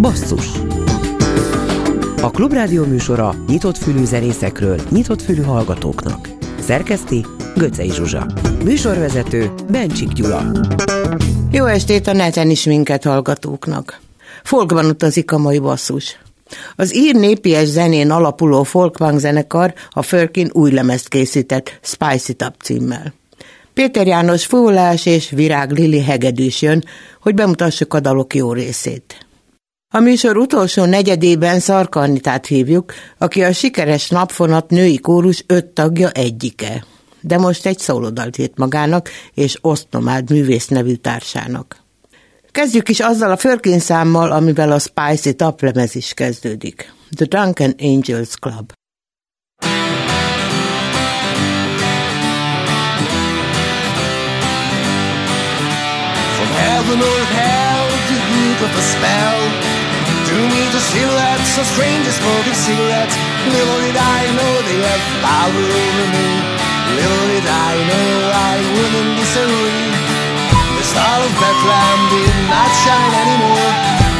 [0.00, 0.46] Basszus
[2.22, 6.28] A Klubrádió műsora nyitott fülű zenészekről, nyitott fülű hallgatóknak.
[6.60, 7.26] Szerkeszti
[7.56, 8.26] Göcej Zsuzsa.
[8.64, 10.42] Műsorvezető Bencsik Gyula.
[11.50, 14.00] Jó estét a neten is minket hallgatóknak.
[14.42, 16.18] Folkban utazik a mai basszus.
[16.76, 23.12] Az ír népies zenén alapuló folkpunk zenekar a Förkin új lemezt készített Spicy Up címmel.
[23.74, 26.84] Péter János fúlás és Virág Lili hegedűs jön,
[27.20, 29.26] hogy bemutassuk a dalok jó részét.
[29.92, 36.84] A műsor utolsó negyedében Szarkarnitát hívjuk, aki a sikeres napfonat női kórus öt tagja egyike.
[37.20, 41.76] De most egy szólodalt írt magának és Osztomád művész nevű társának.
[42.50, 46.92] Kezdjük is azzal a Förkin számmal, amivel a Spicy taplemez is kezdődik.
[47.16, 48.72] The Drunken Angels Club.
[56.80, 59.40] Heaven or hell, the hook of a spell?
[60.32, 63.16] To me the silhouettes of strangers smoking cigarettes
[63.52, 66.28] Little did I know they have power over me.
[66.96, 69.92] Little did I know I wouldn't disagree.
[70.80, 73.72] The star of Bethlehem did not shine anymore.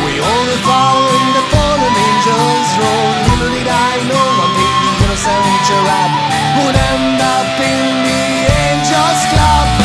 [0.04, 5.48] We were following the fallen angels road Little did I know one day the innocent
[5.64, 6.12] cherub
[6.60, 8.24] Would end up in the
[8.68, 9.79] angels club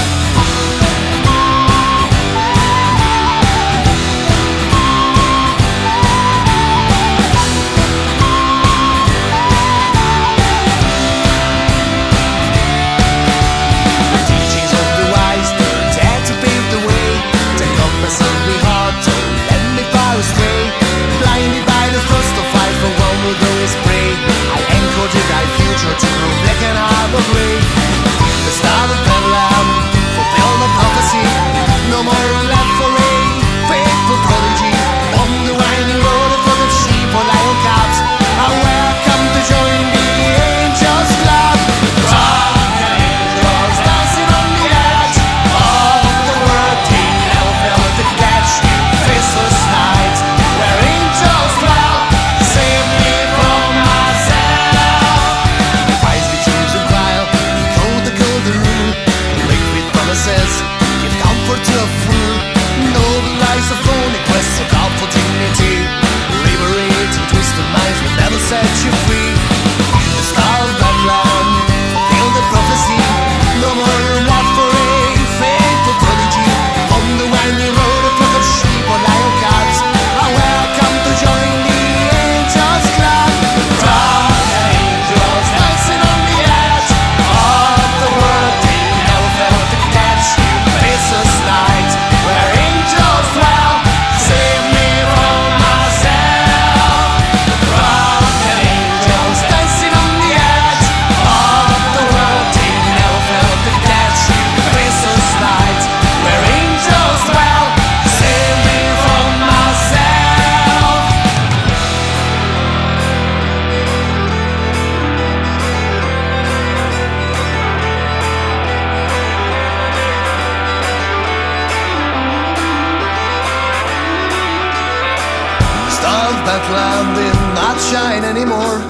[127.91, 128.81] shine anymore.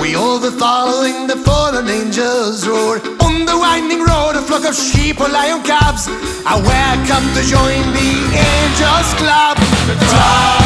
[0.00, 2.96] We all were following the fallen angels' roar.
[3.22, 6.08] On the winding road, a flock of sheep or lion cubs
[6.50, 8.12] are welcome to join the
[8.50, 9.56] angels' club.
[9.86, 10.59] The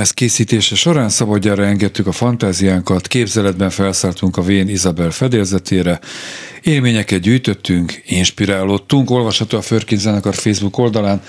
[0.00, 6.00] lemez készítése során szabadjára engedtük a fantáziánkat, képzeletben felszálltunk a Vén Izabel fedélzetére,
[6.62, 11.22] élményeket gyűjtöttünk, inspirálódtunk, olvasható a Förkin zenekar Facebook oldalán,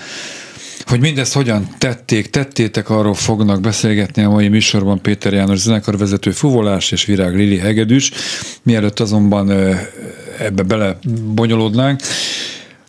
[0.86, 6.92] Hogy mindezt hogyan tették, tettétek, arról fognak beszélgetni a mai műsorban Péter János zenekarvezető Fuvolás
[6.92, 8.10] és Virág Lili Hegedűs.
[8.62, 9.50] Mielőtt azonban
[10.38, 10.98] ebbe bele
[11.34, 12.00] bonyolódnánk,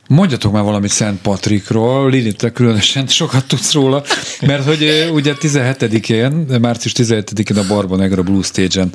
[0.07, 4.03] Mondjatok már valamit Szent Patrikról, Lili, te különösen sokat tudsz róla,
[4.41, 8.91] mert hogy ugye 17-én, március 17-én a Barba Negra Blue Stage-en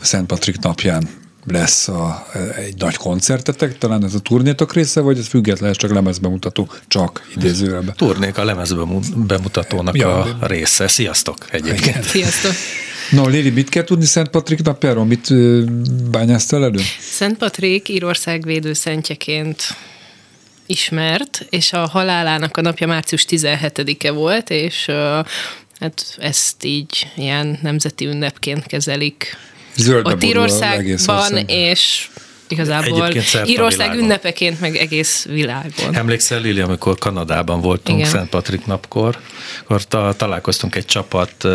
[0.00, 1.08] Szent Patrik napján
[1.46, 2.26] lesz a,
[2.56, 7.94] egy nagy koncertetek, talán ez a turnétok része, vagy ez független, csak lemezbemutató, csak idézőjelben?
[7.96, 10.20] Turnék a lemezbemutatónak ja.
[10.40, 10.88] a része.
[10.88, 12.04] Sziasztok egyébként.
[12.04, 12.52] Sziasztok.
[13.10, 15.04] No, Lili, mit kell tudni Szent Patrik napjáról?
[15.04, 15.34] Mit
[16.10, 16.80] bányáztál elő?
[17.00, 19.62] Szent Patrik Írország védőszentjeként
[20.66, 24.90] ismert, és a halálának a napja március 17-e volt, és
[25.80, 29.36] hát ezt így ilyen nemzeti ünnepként kezelik
[29.76, 32.10] Zöldbe ott Írországban, és
[32.50, 33.12] igazából
[33.44, 35.94] Írország ünnepeként, meg egész világon.
[35.94, 38.10] Emlékszel, Lili, amikor Kanadában voltunk Igen.
[38.10, 39.18] Szent Patrik napkor,
[39.62, 41.48] akkor ta, találkoztunk egy csapat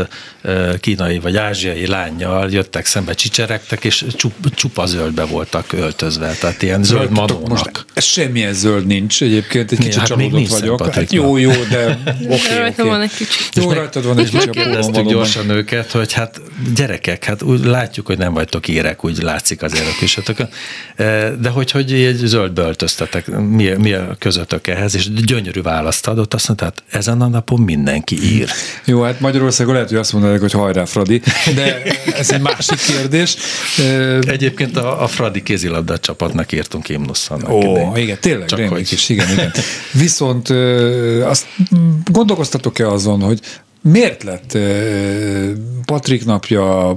[0.80, 6.84] kínai vagy ázsiai lányjal, jöttek szembe, csicseregtek, és csup, csupa zöldbe voltak öltözve, tehát ilyen
[6.84, 7.50] zöld manónak.
[7.50, 10.94] Most ez semmilyen zöld nincs egyébként, egy kicsit hát csalódott vagyok.
[10.94, 11.86] Hát jó, jó, de
[12.24, 12.88] oké, okay, okay.
[12.88, 13.50] van egy kicsit.
[13.54, 14.46] Jó, rajtad van egy kicsit.
[14.46, 16.42] Megkérdeztük gyorsan őket, hogy hát
[16.76, 20.50] gyerekek, hát úgy látjuk, hogy nem vagytok érek, úgy látszik azért a kisötökön.
[21.40, 26.34] De hogy, hogy egy zöldbe öltöztetek, mi, mi a közöttök ehhez, és gyönyörű választ adott,
[26.34, 28.50] azt mondta, hát ezen a napon mindenki ír.
[28.86, 31.22] Jó, hát Magyarországon lehet, hogy azt mondanak, hogy hajrá, Fradi,
[31.56, 31.84] de
[32.18, 33.36] ez egy másik kérdés.
[34.22, 37.40] Egyébként a, a Fradi kézilabda csapatnak írtunk imnusszal.
[37.50, 37.96] Ó, idején.
[37.96, 38.92] igen, tényleg, Csak hogy...
[38.92, 39.52] is, igen, igen.
[39.92, 40.50] Viszont
[41.24, 41.46] azt
[42.12, 43.40] gondolkoztatok-e azon, hogy
[43.82, 44.58] miért lett
[45.86, 46.96] Patrik napja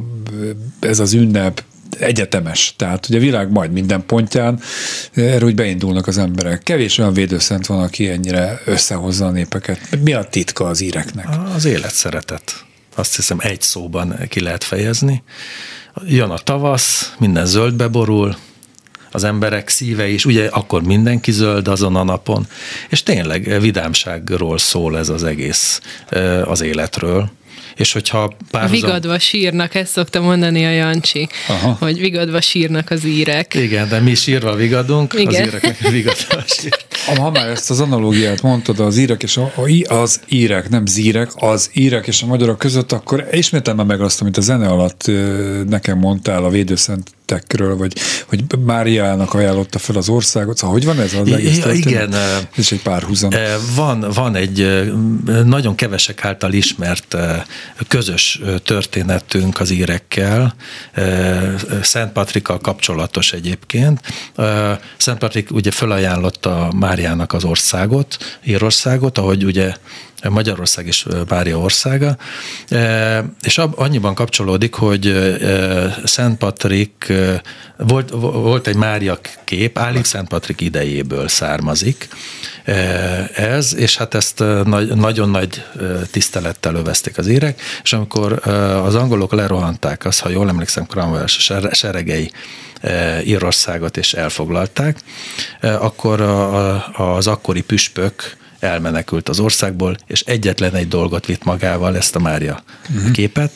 [0.81, 1.62] ez az ünnep
[1.99, 2.75] egyetemes.
[2.77, 4.61] Tehát ugye a világ majd minden pontján
[5.12, 6.62] erről úgy beindulnak az emberek.
[6.62, 9.81] Kevés olyan védőszent van, aki ennyire összehozza a népeket.
[10.03, 11.27] Mi a titka az íreknek?
[11.55, 12.65] Az élet szeretet.
[12.95, 15.23] Azt hiszem egy szóban ki lehet fejezni.
[16.06, 18.37] Jön a tavasz, minden zöldbe borul,
[19.11, 22.47] az emberek szíve is, ugye akkor mindenki zöld azon a napon,
[22.89, 25.81] és tényleg vidámságról szól ez az egész
[26.44, 27.31] az életről
[27.79, 28.81] és hogyha párhuzam...
[28.81, 31.77] Vigadva sírnak, ezt szokta mondani a Jancsi, Aha.
[31.81, 33.55] hogy vigadva sírnak az írek.
[33.55, 35.43] Igen, de mi sírva vigadunk, Igen.
[35.43, 36.77] az írek vigadva sír.
[37.17, 39.53] Ha már ezt az analógiát mondtad az írek és a,
[39.85, 44.37] az írek, nem zírek, az írek és a magyarok között, akkor ismételme meg azt, amit
[44.37, 45.11] a zene alatt
[45.69, 47.93] nekem mondtál a védőszent tettekről, vagy
[48.27, 50.57] hogy Máriának ajánlotta fel az országot.
[50.57, 52.15] Szóval hogy van ez az egész ja, Igen.
[52.57, 53.31] Ez egy pár húzam.
[53.75, 54.85] Van, van egy
[55.45, 57.17] nagyon kevesek által ismert
[57.89, 60.55] közös történetünk az írekkel,
[61.83, 64.01] Szent Patrikkal kapcsolatos egyébként.
[64.97, 69.75] Szent Patrik ugye felajánlotta Máriának az országot, Írországot, ahogy ugye
[70.23, 72.17] Magyarország és Mária országa,
[73.43, 75.37] és annyiban kapcsolódik, hogy
[76.05, 77.12] Szent Patrik,
[77.76, 82.09] volt, volt egy Mária kép, állít Szent Patrik idejéből származik
[83.35, 84.38] ez, és hát ezt
[84.94, 85.65] nagyon nagy
[86.11, 88.49] tisztelettel övezték az érek, és amikor
[88.85, 91.26] az angolok lerohanták azt, ha jól emlékszem, Cromwell
[91.73, 92.31] seregei
[93.25, 94.99] Írországot és elfoglalták,
[95.61, 96.20] akkor
[96.97, 102.62] az akkori püspök elmenekült az országból, és egyetlen egy dolgot vitt magával, ezt a Mária
[102.94, 103.10] uh-huh.
[103.10, 103.52] képet,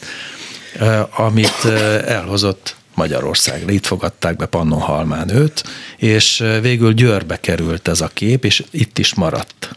[1.16, 1.64] amit
[2.06, 3.70] elhozott Magyarországra.
[3.70, 5.64] Itt fogadták be Pannonhalmán őt,
[5.96, 9.76] és végül Győrbe került ez a kép, és itt is maradt.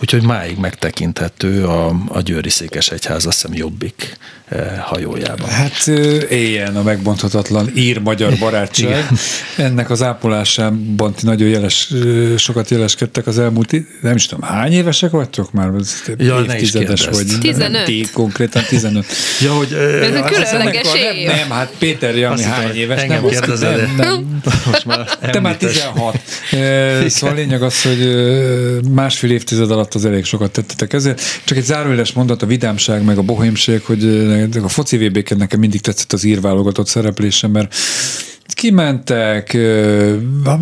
[0.00, 4.16] Úgyhogy máig megtekinthető a, a Győri Székesegyház, azt hiszem jobbik
[4.48, 5.48] eh, hajójában.
[5.48, 5.86] Hát
[6.30, 9.08] éljen a megbonthatatlan ír-magyar barátság.
[9.56, 11.92] Ennek az ápolásában ti nagyon jeles,
[12.36, 15.70] sokat jeleskedtek az elmúlt, nem is tudom, hány évesek vagytok már?
[16.16, 17.26] Ja, évtizedes vagy.
[17.40, 17.84] 15.
[17.84, 19.06] Ti konkrétan 15.
[19.44, 21.26] ja, hogy, Ez a különleges év.
[21.26, 23.02] Nem, nem, hát Péter Jani hány éves?
[23.02, 24.40] Engem nem, kérdezed, nem, nem.
[24.70, 26.18] Most már Te már 16.
[27.08, 28.10] Szóval a lényeg az, hogy
[28.90, 31.20] másfél évtized alatt az elég sokat tettetek ezért.
[31.44, 34.04] Csak egy zárójeles mondat, a vidámság, meg a bohémség, hogy
[34.62, 37.74] a foci vb nekem mindig tetszett az írválogatott szereplése, mert
[38.60, 39.52] kimentek,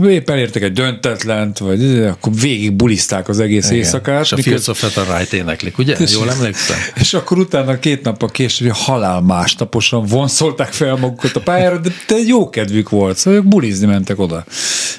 [0.08, 3.76] épp elértek egy döntetlent, vagy akkor végig buliszták az egész Igen.
[3.76, 4.22] éjszakát.
[4.22, 5.96] És a Fields of Right éneklik, ugye?
[5.96, 6.76] És, Jól emlékszem?
[7.02, 11.90] És akkor utána két nap a később halál másnaposan vonszolták fel magukat a pályára, de,
[12.06, 14.44] de jó kedvük volt, szóval ők bulizni mentek oda.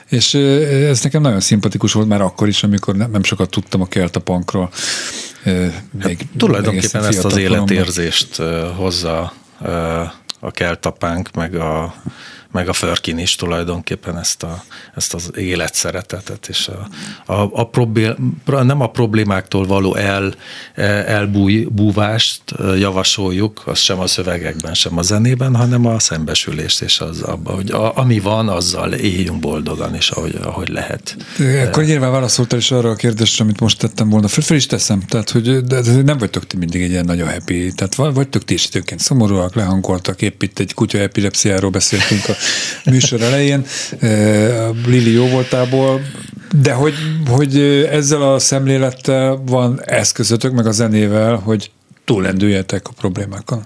[0.10, 3.88] És ez nekem nagyon szimpatikus volt már akkor is, amikor nem, nem sokat tudtam a
[3.88, 4.70] Keltapankról.
[5.44, 8.42] Még hát, tulajdonképpen ezt az életérzést
[8.76, 9.34] hozza
[10.40, 11.94] a keltapánk, meg a
[12.52, 14.64] meg a Förkin is tulajdonképpen ezt, a,
[14.96, 16.88] ezt az életszeretetet, és a,
[17.34, 20.34] a, a problém, nem a problémáktól való el,
[21.06, 22.42] elbúvást
[22.78, 27.72] javasoljuk, az sem a szövegekben, sem a zenében, hanem a szembesülést, és az abban, hogy
[27.72, 31.18] a, ami van, azzal éljünk boldogan, és ahogy, ahogy lehet.
[31.66, 34.28] Akkor nyilván válaszoltál is arra a kérdésre, amit most tettem volna.
[34.28, 37.72] Föl, föl is teszem, tehát hogy de, nem vagytok ti mindig egy ilyen nagyon happy,
[37.76, 42.34] tehát vagytok ti is időnként szomorúak, lehangoltak, épp itt egy kutya epilepsziáról beszéltünk a
[42.86, 43.66] műsor elején,
[44.86, 46.02] Lili jó voltából,
[46.62, 46.94] de hogy,
[47.28, 47.60] hogy
[47.92, 51.72] ezzel a szemlélettel van eszközötök, meg a zenével, hogy
[52.06, 53.64] túlendüljetek a problémákon.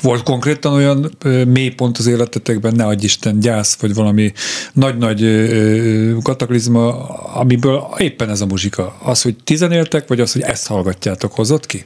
[0.00, 1.16] Volt konkrétan olyan
[1.46, 4.32] mélypont az életetekben, ne adj Isten, gyász, vagy valami
[4.72, 5.20] nagy-nagy
[6.22, 8.96] kataklizma, amiből éppen ez a muzsika.
[9.02, 11.84] Az, hogy tizen éltek, vagy az, hogy ezt hallgatjátok, hozott ki?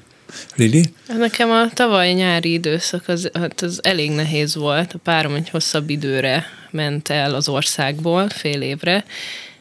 [0.55, 0.85] Lili?
[1.17, 4.93] Nekem a tavaly nyári időszak az, hát az elég nehéz volt.
[4.93, 9.05] A párom egy hosszabb időre ment el az országból, fél évre,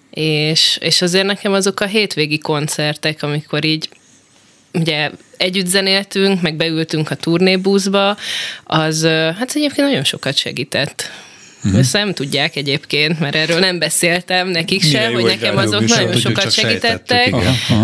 [0.10, 3.90] és, és azért nekem azok a hétvégi koncertek, amikor így
[4.74, 8.18] ugye együtt zenéltünk, meg beültünk a turnébuszba,
[8.64, 11.12] az hát egyébként nagyon sokat segített.
[11.64, 11.80] Uh-huh.
[11.80, 16.52] Ezt nem tudják egyébként, mert erről nem beszéltem nekik sem, hogy nekem azok nagyon sokat
[16.52, 17.36] segítettek.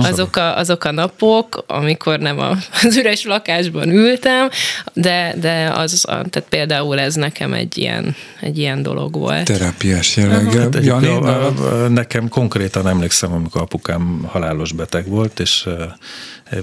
[0.01, 2.39] Azok a, azok a napok, amikor nem
[2.83, 4.49] az üres lakásban ültem,
[4.93, 9.43] de, de az, tehát például ez nekem egy ilyen, egy ilyen dolog volt.
[9.43, 10.61] Terápiás jelleggel.
[10.61, 11.53] Hát Jani, a,
[11.89, 15.67] nekem konkrétan emlékszem, amikor apukám halálos beteg volt, és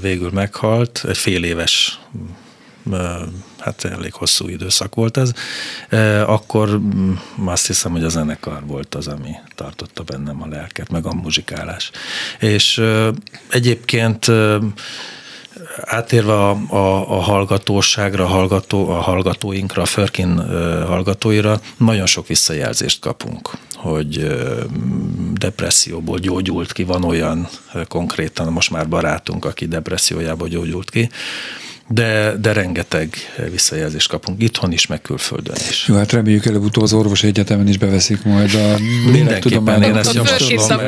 [0.00, 1.98] végül meghalt, egy fél éves
[3.60, 5.32] hát elég hosszú időszak volt ez,
[6.26, 7.12] akkor mm,
[7.44, 11.90] azt hiszem, hogy a zenekar volt az, ami tartotta bennem a lelket, meg a muzsikálás.
[12.38, 12.82] És
[13.50, 14.26] egyébként
[15.80, 20.36] átérve a, a, a hallgatóságra, a, hallgató, a hallgatóinkra, a Förkin
[20.86, 24.36] hallgatóira, nagyon sok visszajelzést kapunk, hogy
[25.32, 27.48] depresszióból gyógyult ki, van olyan
[27.88, 31.10] konkrétan most már barátunk, aki depressziójából gyógyult ki,
[31.92, 33.14] de, de rengeteg
[33.50, 35.88] visszajelzést kapunk itthon is, meg külföldön is.
[35.88, 38.78] Jó, hát reméljük előbb-utóbb az orvos egyetemen is beveszik majd a
[39.10, 40.80] Mindenképpen én ezt javaslom.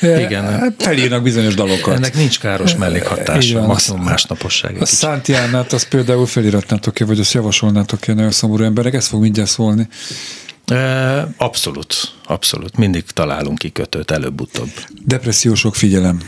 [0.00, 0.44] Igen.
[0.44, 1.96] Hát felírnak bizonyos dalokat.
[1.96, 4.76] Ennek nincs káros mellékhatása, maximum másnaposság.
[4.80, 8.94] A Szántiánát azt például feliratnátok-e, vagy azt javasolnátok-e nagyon szomorú emberek?
[8.94, 9.88] Ez fog mindjárt szólni.
[11.36, 12.76] Abszolút, abszolút.
[12.76, 14.70] Mindig találunk kikötőt előbb-utóbb.
[15.04, 16.20] Depressziósok figyelem.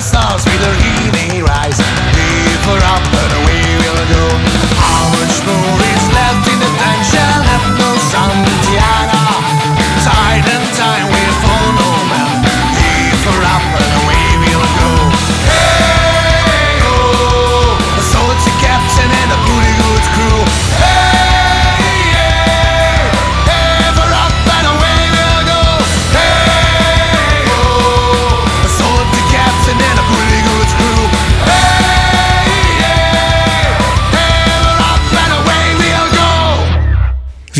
[0.00, 0.49] the songs.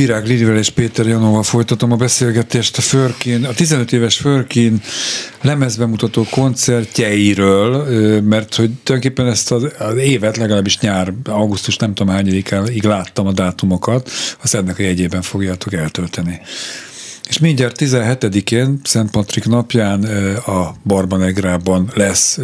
[0.01, 4.81] Virág Lilivel és Péter Janóval folytatom a beszélgetést a Förkin, a 15 éves Förkin
[5.41, 12.85] lemezbemutató koncertjeiről, mert hogy tulajdonképpen ezt az, az évet legalábbis nyár, augusztus nem tudom hányadikáig
[12.85, 14.11] láttam a dátumokat,
[14.43, 16.41] azt ennek a jegyében fogjátok eltölteni.
[17.29, 20.05] És mindjárt 17-én, Szent Patrik napján
[20.47, 22.39] a Barbanegrában lesz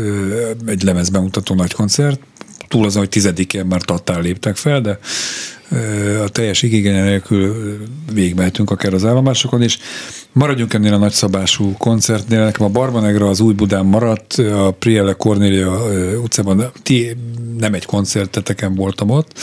[0.66, 2.20] egy lemezbemutató nagy koncert,
[2.68, 4.98] túl azon, hogy tizedikén már tattál léptek fel, de
[6.24, 7.76] a teljes igénye nélkül
[8.12, 9.78] végigmehetünk akár az állomásokon is.
[10.32, 12.44] Maradjunk ennél a nagyszabású koncertnél.
[12.44, 15.82] Nekem a Barbanegra az új Budán maradt, a Priele Cornélia
[16.22, 17.16] utcában ti
[17.58, 19.38] nem egy koncerteteken voltam ott,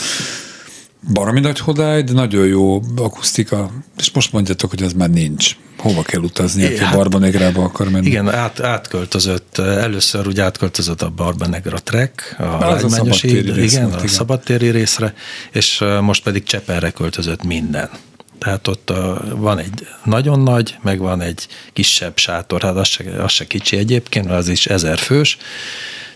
[1.12, 5.56] baromi nagy hodály, de nagyon jó akusztika, és most mondjátok, hogy ez már nincs.
[5.78, 8.06] Hova kell utazni, aki hát, Barbanegrába akar menni?
[8.06, 14.70] Igen, át, átköltözött, először úgy átköltözött a Barbanegra Trek, a lágymányosi, igen, volt, a szabadtéri
[14.70, 15.14] részre,
[15.52, 17.90] és most pedig Cseperre költözött minden.
[18.38, 23.22] Tehát ott a, van egy nagyon nagy, meg van egy kisebb sátor, hát az se,
[23.22, 25.38] az se kicsi egyébként, az is ezer fős.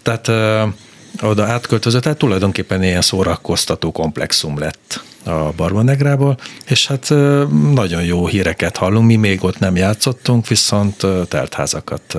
[0.03, 0.31] Tehát
[1.23, 7.09] oda átköltözött, tehát tulajdonképpen ilyen szórakoztató komplexum lett a Barbanegrából, és hát
[7.73, 12.17] nagyon jó híreket hallunk, mi még ott nem játszottunk, viszont teltházakat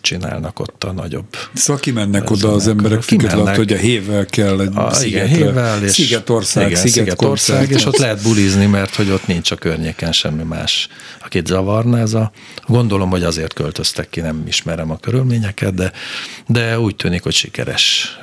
[0.00, 1.36] csinálnak ott a nagyobb.
[1.54, 5.90] Szóval kimennek oda az emberek, függetlenül, hogy a hével kell egy a, igen, hével, és
[5.90, 10.88] Szigetország, igen, Szigetország, és ott lehet bulizni, mert hogy ott nincs a környéken semmi más,
[11.24, 12.32] akit zavarna ez a...
[12.66, 15.92] Gondolom, hogy azért költöztek ki, nem ismerem a körülményeket, de,
[16.46, 18.18] de úgy tűnik, hogy sikeres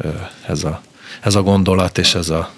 [0.48, 0.82] ez a,
[1.22, 2.52] ez a gondolat, és ez a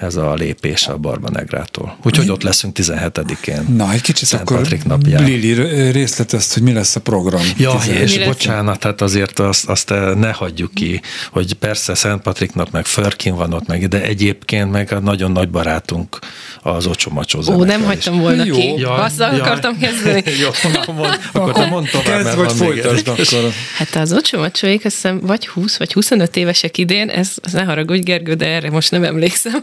[0.00, 1.96] ez a lépés a Barbanegrától.
[2.02, 3.74] Úgyhogy ott leszünk 17-én.
[3.76, 5.24] Na, egy kicsit Szent akkor Patrik napján.
[5.24, 5.52] Lili
[5.90, 7.42] részletezt, hogy mi lesz a program.
[7.56, 8.02] Ja, 17.
[8.02, 12.86] és bocsánat, hát azért azt, azt ne hagyjuk ki, hogy persze Szent Patrik nap, meg
[12.86, 16.18] Förkin van ott meg, de egyébként meg a nagyon nagy barátunk
[16.62, 18.54] az Ocsomacsó Ó, nem hagytam volna Jó.
[18.54, 18.74] ki.
[18.76, 19.42] Ja, Azzal ja.
[19.42, 20.22] akartam kezdeni.
[20.42, 20.48] Jó,
[20.86, 23.52] na, mond, akkor te mondd tovább, Kezd, vagy folytasd akkor.
[23.76, 28.00] Hát az Ocsomacsóik azt hiszem vagy 20 vagy 25 évesek idén, ez, ez ne haragudj
[28.00, 29.62] Gergő, de erre most nem emlékszem.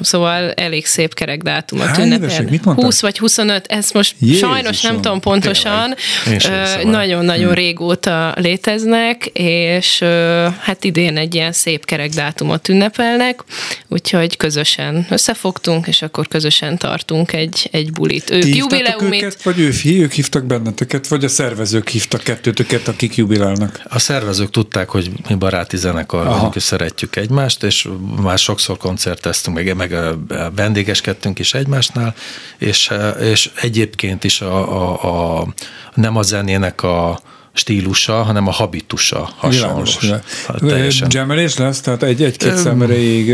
[0.00, 2.74] szóval elég szép kerek dátumot ünnepel.
[2.74, 5.94] 20 vagy 25, ezt most Jézusom, sajnos nem tudom pontosan.
[6.84, 7.54] Nagyon-nagyon hmm.
[7.54, 9.98] régóta léteznek, és
[10.60, 13.44] hát idén egy ilyen szép kerek dátumot ünnepelnek,
[13.88, 18.30] úgyhogy közösen összefogtunk, és akkor közösen tartunk egy, egy bulit.
[18.30, 19.22] Ők jubileumit.
[19.22, 23.80] Őket, vagy ő, ők hívtak benneteket, vagy a szervezők hívtak kettőtöket, akik jubilálnak?
[23.88, 27.88] A szervezők tudták, hogy mi baráti zenekar vagyunk, és szeretjük egymást, és
[28.22, 29.96] már sokszor koncerteztünk, meg, meg
[30.54, 32.14] vendégeskedtünk is egymásnál,
[32.58, 35.46] és, és egyébként is a, a, a
[35.94, 37.20] nem a zenének a
[37.56, 39.98] stílusa, hanem a habitusa hasonlós.
[40.58, 41.80] Világos, Gemelés lesz?
[41.80, 43.26] Tehát egy-két szem erejéig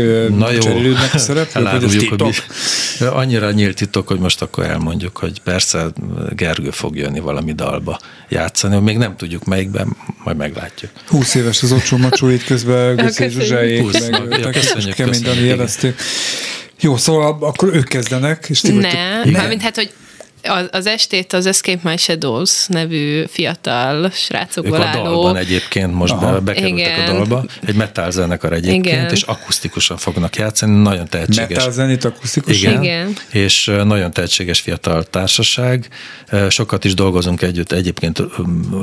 [0.59, 1.67] cserélődnek a szereplők?
[1.67, 2.33] Hogy ez titok?
[2.99, 5.85] Annyira nyílt titok, hogy most akkor elmondjuk, hogy persze
[6.29, 10.91] Gergő fog jönni valami dalba játszani, még nem tudjuk melyikben, majd meglátjuk.
[11.07, 13.83] 20 éves az ocsó macsóit közben Göcé Zsuzsáék,
[14.29, 16.01] meg ja, köszönjük, kemény Dani jelezték.
[16.79, 19.91] Jó, szóval akkor ők kezdenek, és ti Ne, mármint hát, hogy
[20.43, 25.03] az, az estét az Escape My Shadows nevű fiatal srácokból ők a álló.
[25.03, 26.39] dalban egyébként most Aha.
[26.39, 27.09] bekerültek Igen.
[27.09, 27.45] a dalba.
[27.65, 29.09] Egy metal zenekar egyébként, Igen.
[29.09, 31.49] és akusztikusan fognak játszani, nagyon tehetséges.
[31.57, 32.71] Metal zenét akusztikusan?
[32.71, 32.83] Igen.
[32.83, 33.43] Igen.
[33.43, 35.87] És nagyon tehetséges fiatal társaság.
[36.49, 38.23] Sokat is dolgozunk együtt, egyébként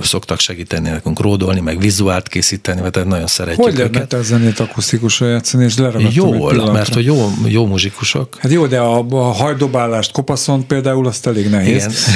[0.02, 5.28] szoktak segíteni nekünk ródolni, meg vizuált készíteni, mert nagyon szeretjük Hogy lehet metal zenét akusztikusan
[5.28, 5.74] játszani, és
[6.10, 8.36] Jól, mert hogy jó, jó muzsikusok.
[8.38, 12.06] Hát jó, de a, a hajdobálást kopaszon például azt elég nehéz.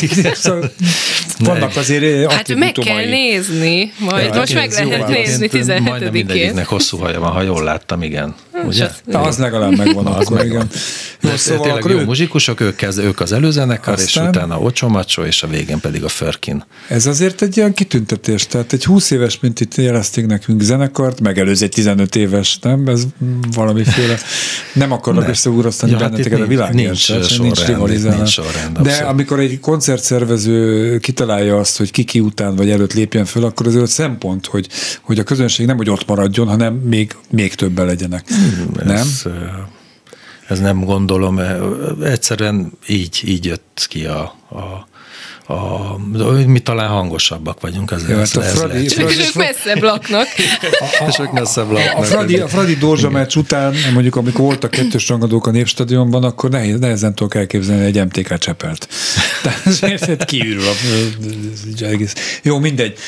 [0.00, 0.34] Igen.
[0.42, 0.72] szóval
[1.38, 5.82] vannak azért Hát meg kell nézni, majd ja, most meg lehet nézni 17-én.
[5.82, 8.34] Majdnem mindegyiknek hosszú haja van, ha jól láttam, igen.
[8.66, 8.90] Ugye?
[9.04, 10.66] Na, az legalább megvan az igen.
[11.20, 12.04] Jó, szóval tényleg jó ő...
[12.04, 14.24] muzsikusok, ők, kezd, ők az előzenekar, Aztán...
[14.24, 16.64] és utána Ocsomacsó, és a végén pedig a Förkin.
[16.88, 21.62] Ez azért egy ilyen kitüntetés, tehát egy 20 éves, mint itt jelezték nekünk zenekart, megelőz
[21.62, 22.86] egy 15 éves, nem?
[22.86, 23.02] Ez
[23.52, 24.18] valamiféle,
[24.72, 25.28] nem akarok ne.
[25.28, 26.74] összeúrasztani ja, hát benneteket a világért.
[26.74, 32.70] Nincs, nincs, sorrend, nincs sorrend, De amikor egy koncertszervező kitalálja azt, hogy kiki után vagy
[32.70, 34.68] előtt lépjen föl, akkor azért szempont, hogy,
[35.02, 38.28] hogy a közönség nem, hogy ott maradjon, hanem még, még többen legyenek.
[38.28, 38.96] Hmm, nem?
[38.96, 39.22] Ez,
[40.48, 41.40] ez nem gondolom,
[42.02, 44.86] egyszerűen így, így jött ki a, a
[45.50, 45.96] a,
[46.46, 50.26] mi talán hangosabbak vagyunk, azért Jó, hát a Fradi, Fradi, Fradi, messzebb laknak.
[51.10, 51.98] Sok messzebb laknak.
[51.98, 56.50] A Fradi, a Fradi Dorzsa meccs után, mondjuk amikor voltak kettős rangadók a Népstadionban, akkor
[56.50, 58.88] nehéz, nehezen tudok elképzelni egy MTK Csepelt.
[59.42, 62.40] Tehát kiürül a, egész.
[62.42, 62.98] Jó, mindegy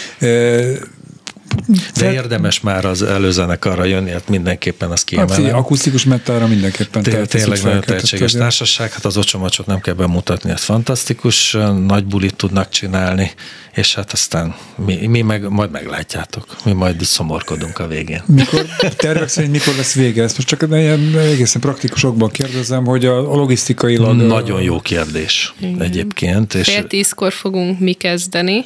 [1.94, 5.56] De érdemes már az előzenekarra jönni, hát mindenképpen az Hát, figyelj, kiemelem.
[5.58, 7.02] akusztikus metára mindenképpen.
[7.02, 12.34] Té- Tényleg nagyon tehetséges társaság, hát az ocsomacsot nem kell bemutatni, ez fantasztikus, nagy bulit
[12.34, 13.30] tudnak csinálni,
[13.74, 18.22] és hát aztán mi, mi meg majd meglátjátok, mi majd szomorkodunk a végén.
[18.26, 20.22] Mikor, tervek szerint mikor lesz vége?
[20.22, 24.16] Ezt most csak ilyen egészen praktikusokban kérdezem, hogy a, a logisztikailag...
[24.16, 28.64] Nagyon jó kérdés egyébként, és Fél tízkor fogunk mi kezdeni,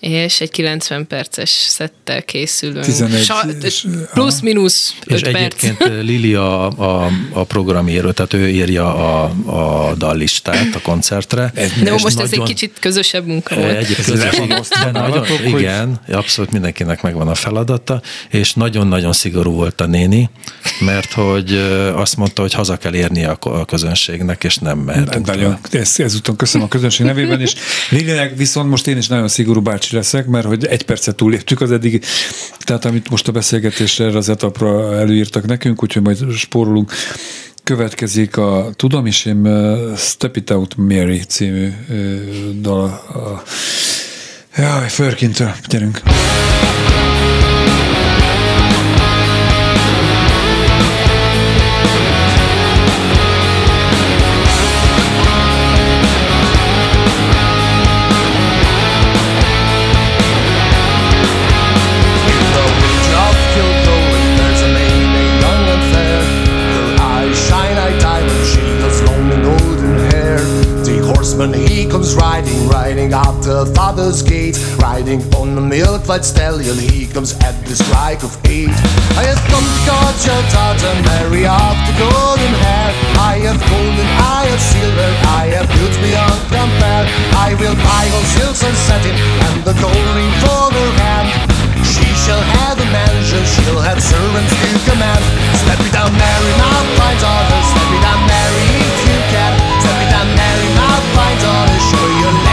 [0.00, 2.84] és egy 90 perces szettel készülünk.
[2.84, 5.36] 11 és- plusz-minusz 5 És perc.
[5.36, 5.78] egyébként
[6.10, 9.24] Lili a, a, a programíró, tehát ő írja a,
[9.88, 11.52] a dallistát a koncertre.
[11.54, 13.76] De És most ez egy nagyon- kicsit közösebb munka volt.
[13.76, 18.00] Egyéb Ez de nagyon, igen, abszolút mindenkinek megvan a feladata,
[18.30, 20.30] és nagyon-nagyon szigorú volt a néni,
[20.80, 21.52] mert hogy
[21.94, 26.66] azt mondta, hogy haza kell érnie a, közönségnek, és nem mehetünk Nagyon, ezt, ezúton köszönöm
[26.66, 27.54] a közönség nevében, és
[27.90, 31.72] Lilinek viszont most én is nagyon szigorú bácsi leszek, mert hogy egy percet túléptük az
[31.72, 32.04] eddig,
[32.58, 36.92] tehát amit most a beszélgetésre erre az etapra előírtak nekünk, úgyhogy majd spórolunk.
[37.64, 39.48] Következik a Tudom is én
[39.96, 41.72] Step It Out Mary című
[42.60, 43.02] dal.
[44.56, 46.02] Jaj, Förkintől, gyerünk.
[46.04, 46.95] In
[73.06, 76.76] riding out the father's gate, riding on the milk-white stallion.
[76.78, 78.70] He comes at the strike of eight.
[79.14, 82.90] I have come to court your daughter, Mary of the golden hair.
[83.18, 87.06] I have golden, I have silver, I have goods beyond compare.
[87.38, 91.30] I will buy all silks and satin and the gold ring for her hand.
[91.86, 95.22] She shall have a mansion, she'll have servants to command.
[95.62, 97.60] Step it down, Mary, my fine daughter.
[97.70, 99.52] Step it down, Mary, if you can.
[99.78, 101.78] Step it down, Mary, my fine daughter.
[101.86, 102.45] Show your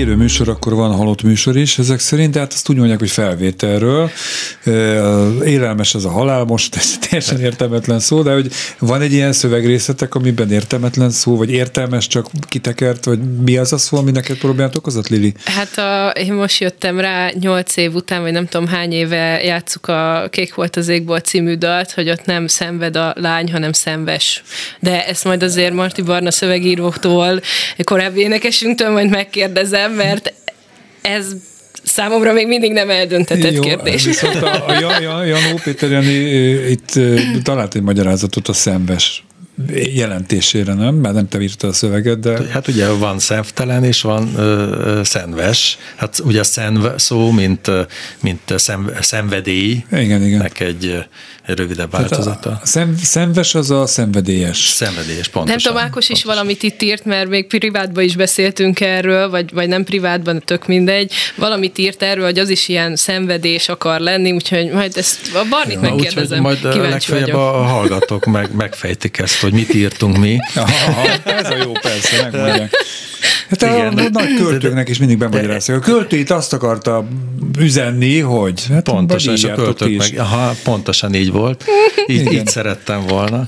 [0.00, 3.10] élő műsor, akkor van halott műsor is ezek szerint, de hát azt úgy mondják, hogy
[3.10, 4.10] felvételről.
[5.44, 10.14] Élelmes ez a halál, most ez teljesen értelmetlen szó, de hogy van egy ilyen szövegrészetek,
[10.14, 14.76] amiben értelmetlen szó, vagy értelmes, csak kitekert, vagy mi az a szó, ami neked problémát
[14.76, 15.34] okozott, Lili?
[15.44, 19.88] Hát a, én most jöttem rá nyolc év után, vagy nem tudom hány éve játsszuk
[19.88, 24.42] a Kék volt az égból című dalt, hogy ott nem szenved a lány, hanem szenves.
[24.80, 27.40] De ezt majd azért Marti Barna szövegírótól,
[27.84, 30.34] korábbi énekesünktől majd megkérdezem, mert
[31.02, 31.26] ez
[31.82, 34.04] számomra még mindig nem eldöntetett Jó, kérdés.
[34.04, 36.12] Viszont a, a Janó Péter Jani
[36.70, 36.92] itt
[37.42, 39.24] talált egy magyarázatot a szenves
[39.94, 40.94] jelentésére, nem?
[40.94, 42.38] Mert nem te írtad a szöveget, de...
[42.50, 45.78] Hát ugye van szemtelen és van ö, szenves.
[45.96, 47.70] Hát ugye a szenv szó, mint,
[48.20, 49.84] mint szenv, szenvedély.
[49.92, 50.38] Igen, igen.
[50.38, 51.04] Nek egy
[51.54, 52.60] rövidebb változata.
[52.62, 54.58] a szem, szenves az a szenvedélyes.
[54.58, 55.46] Szenvedélyes, pontosan.
[55.46, 59.68] Nem tudom, Ákos is valamit itt írt, mert még privátban is beszéltünk erről, vagy, vagy
[59.68, 61.12] nem privátban, tök mindegy.
[61.34, 65.74] Valamit írt erről, hogy az is ilyen szenvedés akar lenni, úgyhogy majd ezt a Barnit
[65.74, 66.38] ja, megkérdezem.
[66.38, 67.40] Úgy, majd legfeljebb vagyok.
[67.40, 70.38] a hallgatók meg, megfejtik ezt, hogy mit írtunk mi.
[70.54, 72.74] Aha, ez a jó, persze, megmondják.
[73.50, 75.78] Hát Igen, a, nagy költőknek is mindig bemagyarázják.
[75.78, 77.04] A költő itt azt akarta
[77.58, 78.66] üzenni, hogy...
[78.66, 81.64] Hát pontosan, és a költők meg, aha, pontosan így volt.
[82.06, 83.46] Így, így szerettem volna.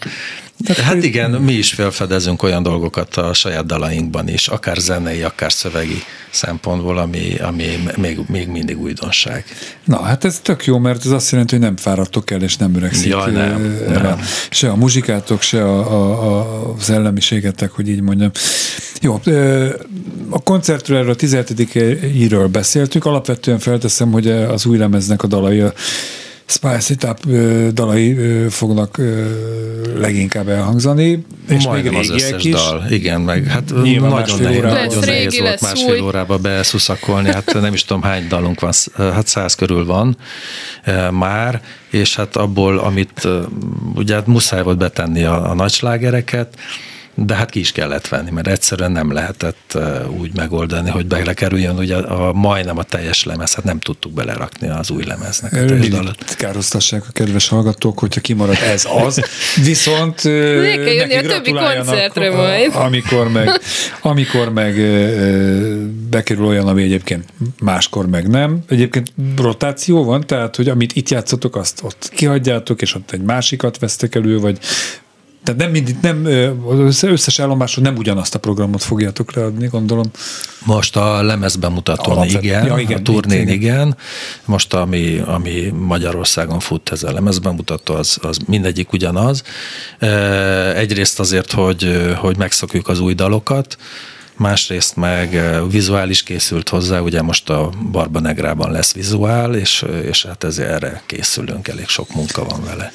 [0.65, 5.53] Tehát hát igen, mi is felfedezünk olyan dolgokat a saját dalainkban is, akár zenei, akár
[5.53, 9.45] szövegi szempontból, ami, ami még, még mindig újdonság.
[9.85, 12.75] Na, hát ez tök jó, mert ez azt jelenti, hogy nem fáradtok el, és nem
[12.75, 13.09] öregszik.
[13.09, 14.21] Ja, nem, nem.
[14.51, 18.31] Se a muzsikátok, se a, a, a, az ellemiségetek, hogy így mondjam.
[19.01, 19.21] Jó,
[20.31, 21.75] a koncertről erről a 17
[22.15, 25.65] íről beszéltünk, alapvetően felteszem, hogy az új lemeznek a dalai
[26.53, 27.27] Spicy Tap
[27.73, 28.17] dalai
[28.49, 29.01] fognak
[29.97, 31.25] leginkább elhangzani.
[31.49, 32.55] És Majdnem még az összes is.
[32.55, 32.85] dal.
[32.91, 36.01] Igen, meg hát nagyon nehéz, nagyon nehéz volt másfél új.
[36.01, 40.17] órába beszuszakolni, hát nem is tudom hány dalunk van, hát száz körül van
[41.11, 41.61] már,
[41.91, 43.29] és hát abból, amit
[43.95, 46.55] ugye hát muszáj volt betenni a, a nagyslágereket,
[47.15, 49.79] de hát ki is kellett venni, mert egyszerűen nem lehetett
[50.19, 54.69] úgy megoldani, hogy belekerüljön ugye a, a majdnem a teljes lemez, hát nem tudtuk belerakni
[54.69, 56.15] az új lemeznek a.
[56.37, 59.23] Károsztassák a kedves hallgatók, hogyha kimarad ez az,
[59.65, 62.75] viszont neki jönni a többi koncertre majd.
[62.75, 63.49] Amikor meg,
[64.13, 64.75] amikor meg
[66.11, 67.25] bekerül olyan, ami egyébként
[67.61, 68.59] máskor meg nem.
[68.69, 73.79] Egyébként rotáció van, tehát, hogy amit itt játszotok, azt ott kihagyjátok, és ott egy másikat
[73.79, 74.59] vesztek elő, vagy
[75.45, 76.27] tehát nem mindig, nem,
[76.87, 80.11] az összes állomáson nem ugyanazt a programot fogjátok leadni, gondolom.
[80.65, 83.55] Most a lemezbemutatón igen, ja, igen, a turnén igen.
[83.55, 83.97] igen.
[84.45, 89.43] Most ami, ami Magyarországon fut ez a lemezbemutató, az, az mindegyik ugyanaz.
[90.75, 93.77] Egyrészt azért, hogy, hogy megszokjuk az új dalokat,
[94.37, 100.45] másrészt meg vizuális készült hozzá, ugye most a Barba Negrában lesz vizuál, és, és hát
[100.45, 102.93] ezért erre készülünk, elég sok munka van vele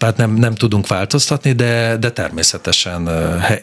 [0.00, 3.06] tehát nem, nem tudunk változtatni, de, de természetesen
[3.40, 3.62] hely,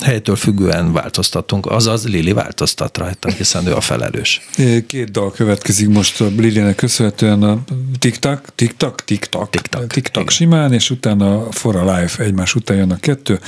[0.00, 1.66] helytől függően változtatunk.
[1.66, 4.40] Azaz Lili változtat rajta, hiszen ő a felelős.
[4.86, 7.58] Két dal következik most a Lilinek köszönhetően a
[7.98, 12.96] TikTok, TikTok, TikTok, TikTok, TikTok simán, és utána For a Life egymás után jön a
[12.96, 13.40] kettő.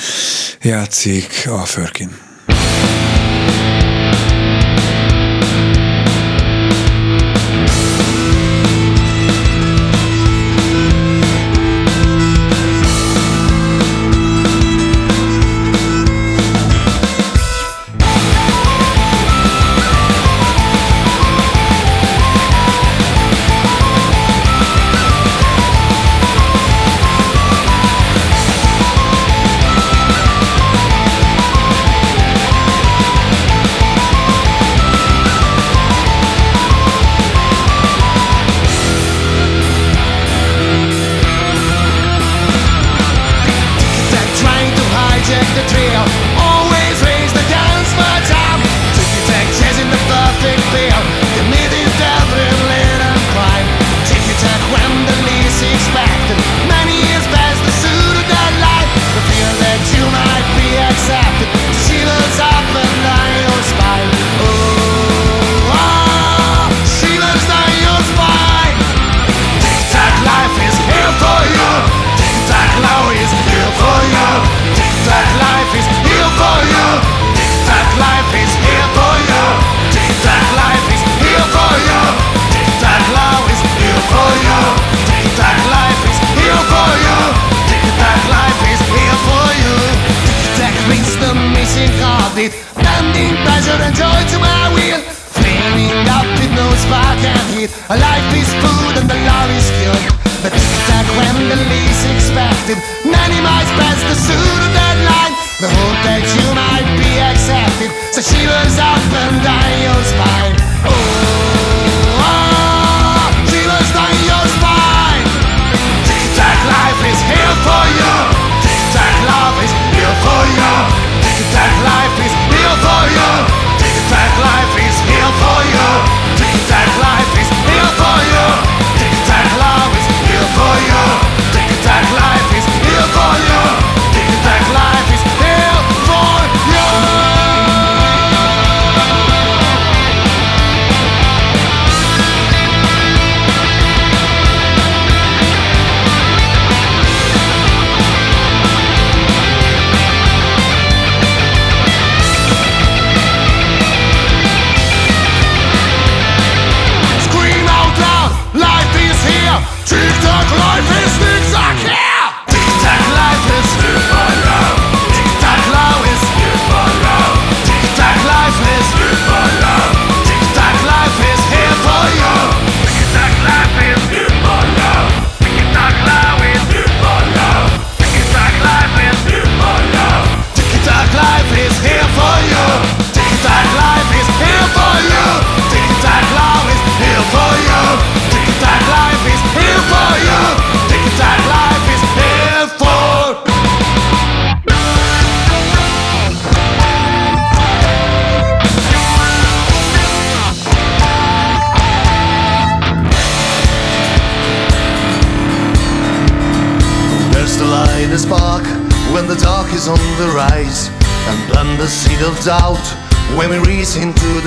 [0.63, 2.11] Játszik a Förkin.
[2.51, 3.01] it.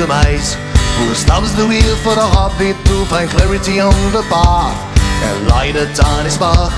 [0.04, 0.60] demise.
[1.00, 4.76] Who stops the wheel for the heartbeat to find clarity on the path
[5.24, 6.76] and light a tiny spark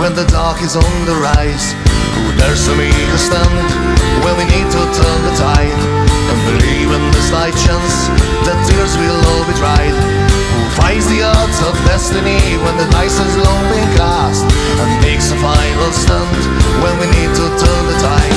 [0.00, 1.76] when the dark is on the rise?
[2.16, 3.68] Who dares to make a stand
[4.24, 5.80] when we need to turn the tide
[6.32, 8.08] and believe in the slight chance
[8.48, 9.96] that tears will all be dried?
[10.56, 14.48] Who fights the odds of destiny when the dice has long been cast
[14.80, 16.40] and makes a final stand
[16.80, 18.36] when we need to turn the tide?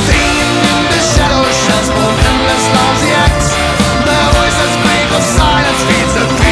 [0.00, 3.39] Staying in the shadows, transformed endless love's the.
[4.60, 6.49] This painful silence feeds the fear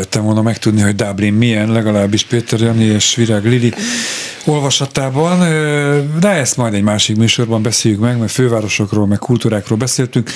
[0.00, 3.72] szerettem volna megtudni, hogy Dublin milyen, legalábbis Péter Jani és Virág Lili
[4.44, 5.38] olvasatában,
[6.20, 10.30] de ezt majd egy másik műsorban beszéljük meg, mert fővárosokról, meg kultúrákról beszéltünk.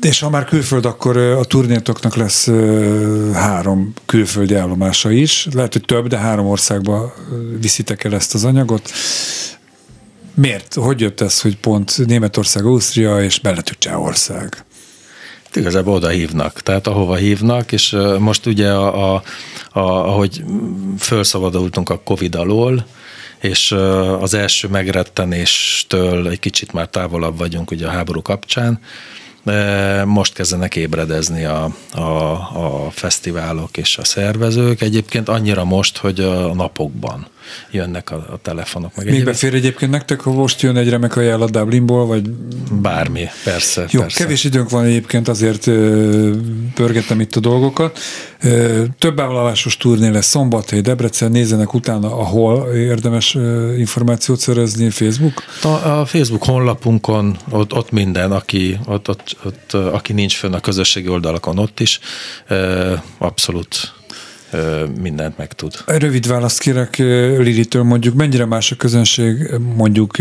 [0.00, 2.48] És ha már külföld, akkor a turnétoknak lesz
[3.32, 5.48] három külföldi állomása is.
[5.52, 7.14] Lehet, hogy több, de három országba
[7.60, 8.90] viszitek el ezt az anyagot.
[10.34, 10.74] Miért?
[10.74, 14.64] Hogy jött ez, hogy pont Németország, Ausztria és Beletű Csehország?
[15.54, 19.22] Igazából oda hívnak, tehát ahova hívnak, és most ugye, a, a,
[19.72, 20.44] a, ahogy
[20.98, 22.86] felszabadultunk a Covid alól,
[23.40, 23.72] és
[24.20, 28.80] az első megrettenéstől egy kicsit már távolabb vagyunk ugye a háború kapcsán,
[30.04, 34.80] most kezdenek ébredezni a, a, a fesztiválok és a szervezők.
[34.80, 37.26] Egyébként annyira most, hogy a napokban
[37.70, 38.96] jönnek a, a telefonok.
[38.96, 42.30] Meg Még befér egyébként nektek, ha most jön egy remek ajánlat Dublinból, vagy...
[42.72, 43.86] Bármi, persze.
[43.90, 44.22] Jó, persze.
[44.22, 45.70] kevés időnk van egyébként, azért
[46.74, 47.98] pörgetem itt a dolgokat.
[48.98, 53.34] Több állomásos turné lesz Szombathely, Debrecen, nézzenek utána, ahol érdemes
[53.78, 55.44] információt szerezni, Facebook?
[55.62, 60.60] A, a Facebook honlapunkon, ott, ott minden, aki, ott, ott, ott, aki nincs fönn a
[60.60, 62.00] közösségi oldalakon, ott is
[63.18, 63.98] abszolút
[65.00, 65.74] mindent megtud.
[65.86, 66.96] Rövid választ kérek
[67.38, 70.16] Lilitől, mondjuk mennyire más a közönség mondjuk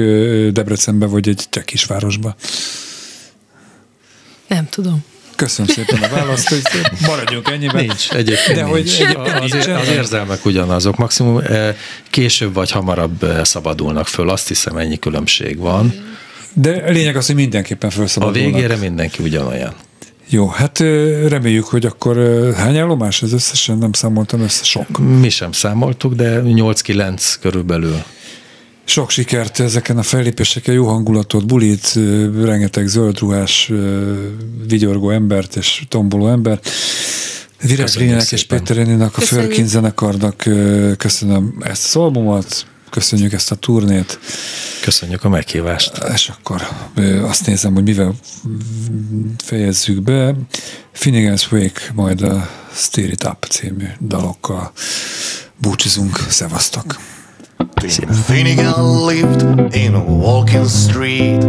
[0.51, 2.35] Debrecenbe vagy egy te kisvárosba?
[4.47, 5.03] Nem tudom.
[5.35, 6.61] Köszönöm szépen a választ, hogy
[7.07, 7.85] maradjunk ennyiben.
[7.85, 8.69] Nincs, egyébként De nincs.
[8.69, 11.41] hogy egyébként az, nincs, az érzelmek ugyanazok, maximum
[12.09, 15.93] később vagy hamarabb szabadulnak föl, azt hiszem ennyi különbség van.
[16.53, 18.51] De lényeg az, hogy mindenképpen A felszabadulnak.
[18.53, 19.73] végére mindenki ugyanolyan.
[20.31, 20.79] Jó, hát
[21.27, 22.17] reméljük, hogy akkor
[22.55, 23.77] hány állomás ez összesen?
[23.77, 24.97] Nem számoltam össze, sok.
[25.19, 28.03] Mi sem számoltuk, de 8-9 körülbelül.
[28.83, 31.99] Sok sikert ezeken a fellépéseken, jó hangulatot, bulit,
[32.43, 33.71] rengeteg zöldruhás,
[34.67, 36.69] vigyorgó embert és tomboló embert.
[37.61, 37.89] Virág
[38.31, 40.45] és Péter Eninak, a Förkin zenekarnak
[40.97, 44.19] köszönöm ezt az albumot, köszönjük ezt a turnét.
[44.81, 45.91] Köszönjük a meghívást.
[46.13, 46.67] És akkor
[47.23, 48.13] azt nézem, hogy mivel
[49.43, 50.35] fejezzük be.
[50.95, 54.71] Finnegan's Wake, majd a Steer It Up című dalokkal
[55.57, 56.25] búcsizunk.
[56.29, 56.99] Szevasztok!
[58.25, 61.43] Finnegan lived in a walking street.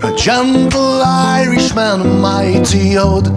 [0.00, 1.02] A gentle
[1.42, 3.32] Irishman, mighty old.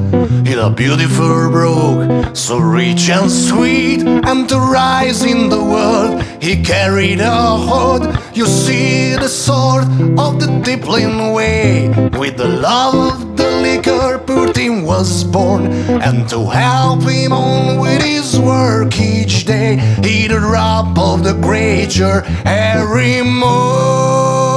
[0.45, 4.03] He a beautiful brook, so rich and sweet.
[4.03, 8.15] And to rise in the world, he carried a hood.
[8.35, 9.85] You see the sword
[10.19, 11.89] of the tippling way.
[12.19, 15.65] With the love of the liquor, Putin was born.
[15.65, 21.33] And to help him on with his work each day, he the drop of the
[21.41, 24.54] creature every morn.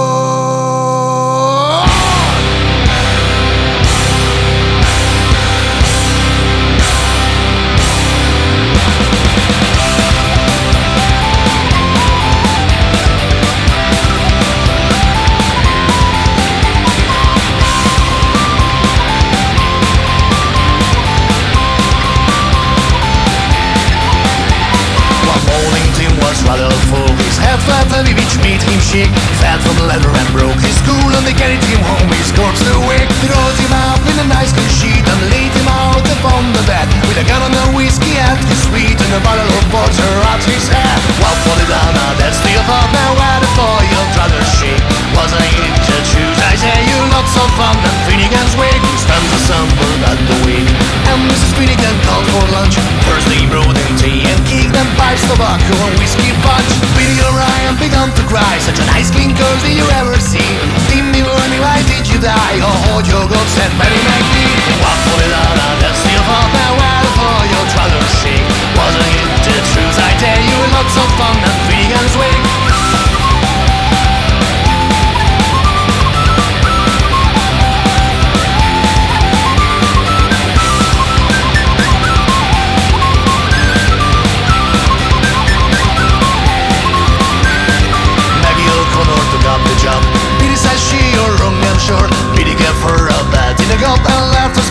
[28.43, 29.05] Made him He
[29.41, 32.63] fell from the ladder and broke his school And they carried him home, his corpse
[32.67, 36.53] awake They rolled him up in a nice clean sheet And laid him out upon
[36.55, 39.65] the bed With a gun and a whiskey at his feet And a bottle of
[39.71, 43.83] porter at his head Well, for the downer, that's the above Now where the boy
[43.87, 44.85] you'd rather shake
[45.15, 46.38] Was I in
[47.19, 50.71] lots of fun And Finnegan's wake Stands assembled at the wake
[51.11, 51.51] And Mrs.
[51.59, 52.79] Finnegan called for lunch
[53.11, 57.75] First they brought in tea and cake Then pipes, tobacco and whiskey punch Billy O'Ryan
[57.83, 60.47] began to cry Such a nice clean girl did you ever see?
[60.87, 62.63] Tim Delaney, why did you die?
[62.63, 67.07] Oh, hold your guts and Mary McGee What for out and that's still Now where
[67.19, 68.47] for your trouser shake
[68.79, 69.97] Wasn't it the truth?
[69.99, 72.48] I tell you lots of fun and Finnegan's wake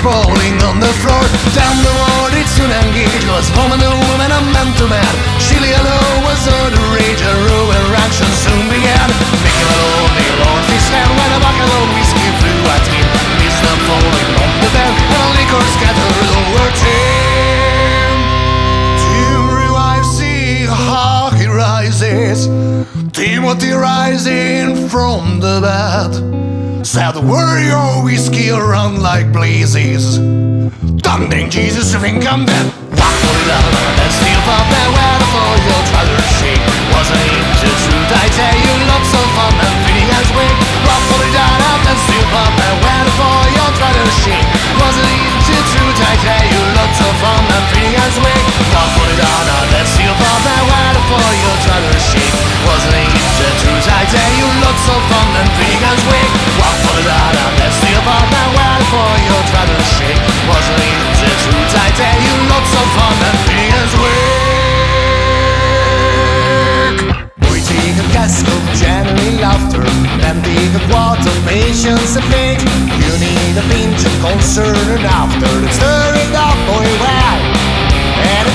[0.08, 1.24] sprawling on the floor.
[1.52, 3.28] Down the ward, it's soon engaged.
[3.28, 5.14] Was woman to woman and man to man.
[5.36, 7.20] Shilly alone was on the rage.
[7.20, 9.08] A ruin reaction soon began.
[9.44, 13.08] Mickey Malone, nail on his hand when a bucket of whiskey flew at him.
[13.44, 14.94] Missed them falling on the bed.
[14.96, 18.16] And liquor scattered over Tim.
[19.04, 22.48] Tim revives, see how he rises.
[23.12, 26.47] Timothy rising from the bed.
[26.88, 30.24] Said the worry always whiskey run like blazes.
[31.04, 32.72] Don't think Jesus of income then.
[32.96, 36.64] Fuck for love and steal for their where for your trousers shake.
[36.96, 38.74] Wasn't it truth I tell you?
[38.88, 40.56] Love so fun and feeling as weak.
[40.88, 44.48] Rock for the down up and steal for where for your trousers shake.
[44.80, 46.67] Wasn't it truth I tell you?
[46.98, 51.30] so from the fingers weak One foot on a left seal from the water for
[51.38, 52.34] your driver's sheep.
[52.66, 57.06] Wasn't it the truth I tell you look so from the fingers weak One foot
[57.06, 60.18] on a left seal from the water for your driver's sheep.
[60.50, 64.58] Wasn't it the truth I tell you look so from the fingers weak
[67.46, 69.86] Waiting a cask of genuine laughter
[70.26, 72.64] Emptying of water, patience and faith
[73.00, 76.57] You need a pinch of concern and after the stirring up
[78.18, 78.48] and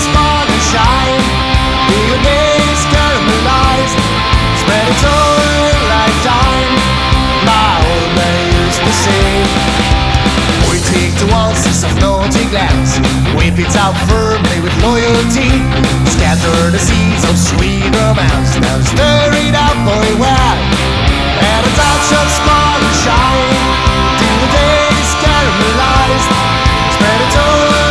[0.00, 0.64] spark and
[2.92, 3.98] caramelized.
[5.92, 6.72] Lifetime.
[7.44, 8.12] My old.
[10.70, 12.44] We take the ounces of naughty
[13.76, 15.50] out firmly with loyalty,
[16.08, 20.58] scatter the seeds of sweet romance, now stir it up, boy, well,
[21.42, 23.50] and a touch of spark and shine,
[24.20, 26.30] till the day is caramelized,
[27.34, 27.81] don't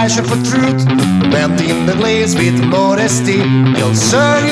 [0.00, 0.82] passion for truth,
[1.28, 3.42] blend in the glaze with modesty.
[3.76, 4.49] You'll serve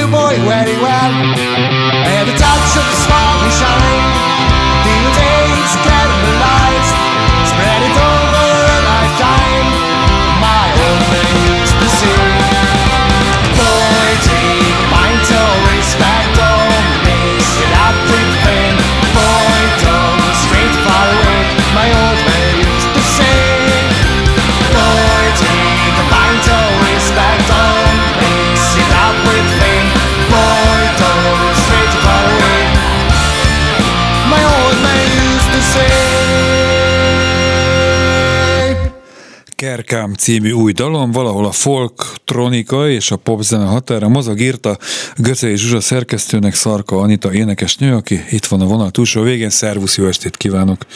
[39.89, 44.79] Kerkám című új dalom, valahol a folk, tronika és a popzene határa mozog, írta
[45.17, 49.51] Göcei Zsuzsa szerkesztőnek Szarka Anita énekesnő, aki itt van a vonal túlsó végén.
[49.51, 50.87] Szervusz, jó estét kívánok!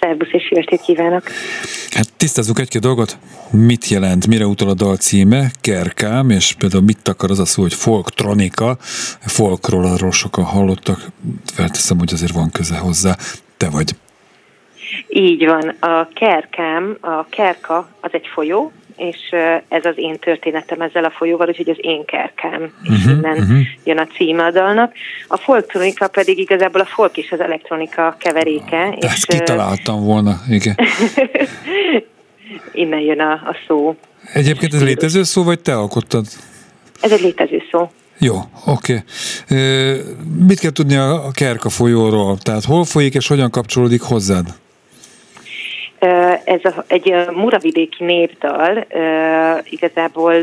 [0.00, 1.22] Szervusz és jó estét kívánok!
[1.90, 3.18] Hát tisztázzuk egy-két dolgot.
[3.50, 7.62] Mit jelent, mire utal a dal címe, Kerkám, és például mit akar az a szó,
[7.62, 8.78] hogy folk, tronika,
[9.20, 11.10] folkról arról sokan hallottak,
[11.52, 13.16] felteszem, hogy azért van köze hozzá.
[13.56, 13.94] Te vagy.
[15.08, 19.34] Így van, a Kerkám, a Kerka az egy folyó, és
[19.68, 23.58] ez az én történetem ezzel a folyóval, úgyhogy az én kerkám, és Mhm, innen mhm.
[23.84, 24.92] jön a címe a dalnak.
[25.28, 30.76] A folktronika pedig igazából a folk és az elektronika keveréke, és Ezt kitaláltam volna, igen.
[32.72, 33.96] innen jön a, a szó.
[34.32, 36.26] Egyébként ez létező szó, vagy te alkottad?
[37.00, 37.90] Ez egy létező szó.
[38.18, 38.34] Jó,
[38.66, 39.02] oké.
[39.48, 40.00] Okay.
[40.46, 42.38] Mit kell tudni a Kerka folyóról?
[42.38, 44.46] Tehát hol folyik és hogyan kapcsolódik hozzád?
[46.44, 48.86] Ez a, egy muravidéki népdal,
[49.64, 50.34] igazából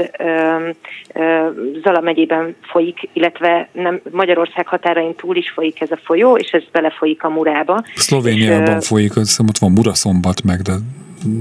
[1.83, 6.63] Zala megyében folyik, illetve nem Magyarország határain túl is folyik ez a folyó, és ez
[6.71, 7.83] belefolyik a Murába.
[7.95, 10.73] Szlovéniában És, folyik, azt hiszem ott van Muraszombat meg, de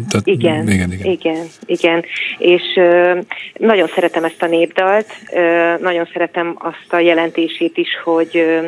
[0.08, 1.10] tehát, Igen, igen, igen.
[1.10, 2.04] igen, igen.
[2.38, 3.18] És ö,
[3.58, 8.66] nagyon szeretem ezt a népdalt, ö, nagyon szeretem azt a jelentését is, hogy ö,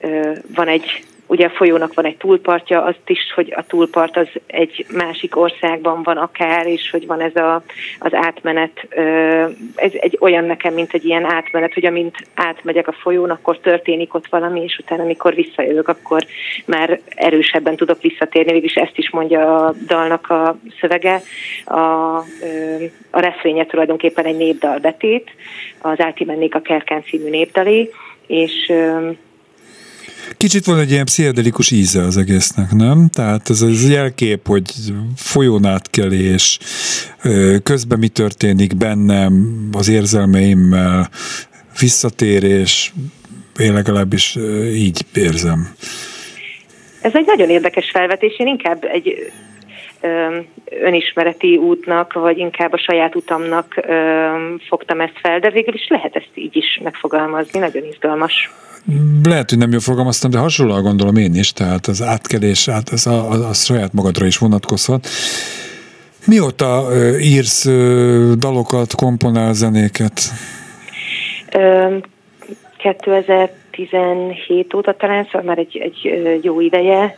[0.00, 4.28] ö, van egy ugye a folyónak van egy túlpartja, azt is, hogy a túlpart az
[4.46, 7.62] egy másik országban van akár, és hogy van ez a,
[7.98, 8.88] az átmenet,
[9.74, 14.14] ez egy olyan nekem, mint egy ilyen átmenet, hogy amint átmegyek a folyón, akkor történik
[14.14, 16.26] ott valami, és utána, amikor visszajövök, akkor
[16.66, 21.20] már erősebben tudok visszatérni, végülis ezt is mondja a dalnak a szövege.
[21.64, 22.16] A,
[23.10, 25.30] a refrénye tulajdonképpen egy népdal betét,
[25.78, 27.90] az Átimennék a Kerkán című népdalé,
[28.26, 28.72] és
[30.36, 33.08] Kicsit van egy ilyen pszichedelikus íze az egésznek, nem?
[33.12, 34.72] Tehát ez az jelkép, hogy
[35.16, 36.58] folyón átkelés,
[37.62, 41.10] közben mi történik bennem, az érzelmeimmel,
[41.80, 42.92] visszatérés,
[43.58, 44.36] én legalábbis
[44.74, 45.74] így érzem.
[47.00, 49.32] Ez egy nagyon érdekes felvetés, én inkább egy
[50.82, 53.74] önismereti útnak, vagy inkább a saját utamnak
[54.68, 58.50] fogtam ezt fel, de végül is lehet ezt így is megfogalmazni, nagyon izgalmas.
[59.22, 63.06] Lehet, hogy nem jól fogalmaztam, de hasonlóan gondolom én is, tehát az átkelés, át, az
[63.06, 65.08] a, a, a saját magadra is vonatkozhat.
[66.26, 66.88] Mióta
[67.20, 67.68] írsz
[68.38, 70.20] dalokat, komponál zenéket?
[73.72, 77.16] 2017 óta talán, szóval már egy, egy jó ideje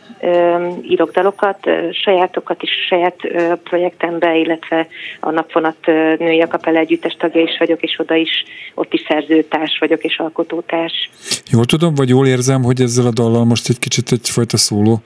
[0.81, 3.15] írok dalokat, sajátokat is saját
[3.63, 4.87] projektembe, illetve
[5.19, 5.85] a Napvonat
[6.17, 8.43] Női Akapella Együttes tagja is vagyok, és oda is,
[8.75, 11.09] ott is szerzőtárs vagyok, és alkotótárs.
[11.51, 15.01] Jól tudom, vagy jól érzem, hogy ezzel a dallal most egy kicsit egyfajta szóló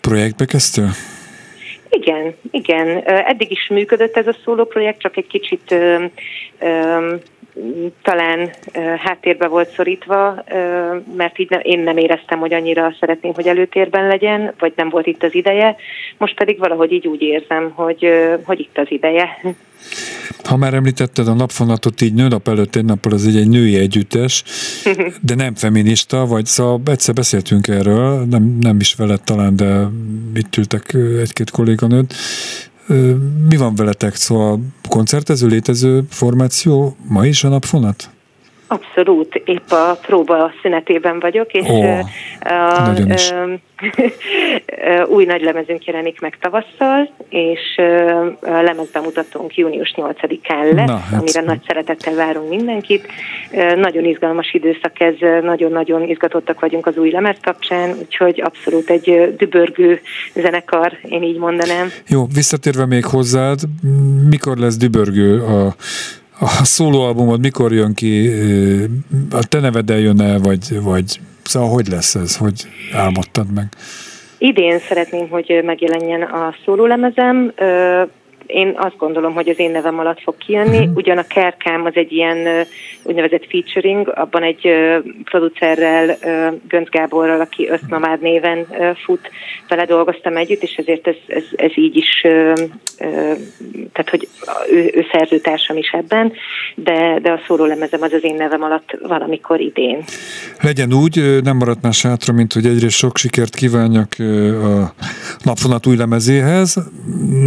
[0.00, 0.90] projektbe kezdtél?
[1.88, 3.02] Igen, igen.
[3.04, 5.74] Eddig is működött ez a szóló projekt, csak egy kicsit
[8.02, 8.50] talán
[8.98, 10.44] háttérbe volt szorítva,
[11.16, 15.22] mert így én nem éreztem, hogy annyira szeretném, hogy előtérben legyen, vagy nem volt itt
[15.22, 15.76] az ideje.
[16.18, 18.08] Most pedig valahogy így úgy érzem, hogy,
[18.44, 19.38] hogy itt az ideje.
[20.44, 24.44] Ha már említetted a napfonatot, így nőnap előtt egy nappal az egy, egy női együttes,
[25.28, 29.88] de nem feminista, vagy szóval egyszer beszéltünk erről, nem, nem is veled talán, de
[30.34, 32.14] itt ültek egy-két kolléganőt,
[33.48, 34.14] mi van veletek?
[34.14, 38.10] Szóval koncertező, létező formáció ma is a napfonat?
[38.72, 41.98] Abszolút, épp a próba szünetében vagyok, és oh,
[42.40, 42.94] a, a,
[45.08, 47.60] új nagy lemezünk jelenik meg tavasszal, és
[48.40, 51.20] a lemezbemutatónk június 8-án lesz, Na, hát.
[51.20, 53.06] amire nagy szeretettel várunk mindenkit.
[53.76, 60.00] Nagyon izgalmas időszak ez, nagyon-nagyon izgatottak vagyunk az új lemez kapcsán, úgyhogy abszolút egy dübörgő
[60.34, 61.88] zenekar, én így mondanám.
[62.08, 63.58] Jó, visszatérve még hozzád,
[64.28, 65.74] mikor lesz dübörgő a
[66.40, 68.30] a szólóalbumod mikor jön ki,
[69.30, 73.66] a te neved jön el, vagy, vagy szóval hogy lesz ez, hogy álmodtad meg?
[74.38, 77.52] Idén szeretném, hogy megjelenjen a szólólemezem
[78.52, 80.78] én azt gondolom, hogy az én nevem alatt fog kijönni.
[80.78, 80.96] Uh-huh.
[80.96, 82.66] Ugyan a Kerkám az egy ilyen
[83.02, 84.68] úgynevezett featuring, abban egy
[85.24, 86.16] producerrel,
[86.68, 88.66] Gönc Gáborral, aki Ösznomád néven
[89.04, 89.30] fut,
[89.68, 92.20] vele dolgoztam együtt, és ezért ez, ez, ez így is,
[93.92, 94.28] tehát hogy
[94.70, 96.32] ő, ő szerzőtársam is ebben,
[96.74, 100.04] de, de a lemezem az az én nevem alatt valamikor idén.
[100.60, 104.14] Legyen úgy, nem maradt más hátra, mint hogy egyrészt sok sikert kívánjak
[104.62, 104.94] a
[105.44, 106.76] napfonat új lemezéhez.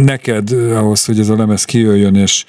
[0.04, 2.44] Neked ahhoz, hogy ez a lemez kijöjjön, és,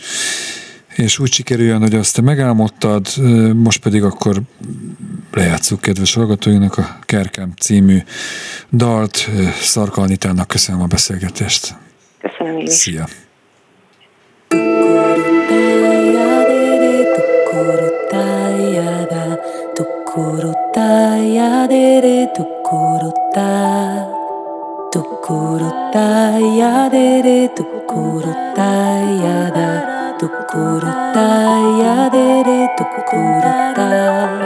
[0.96, 3.08] és úgy sikerüljön, hogy azt te megálmodtad,
[3.54, 4.42] most pedig akkor
[5.32, 7.98] lejátszuk kedves hallgatóinak a Kerkem című
[8.74, 9.30] dalt.
[9.62, 11.76] Szarkalnitának köszönöm a beszélgetést.
[12.22, 12.74] Köszönöm én is.
[12.74, 13.08] Szia!
[19.74, 24.16] Tukurutaya dere tukurutaya
[24.90, 27.48] Tukurutaya dere
[27.98, 33.42] ころタイヤだところタイヤでれところ
[33.76, 34.37] タイヤ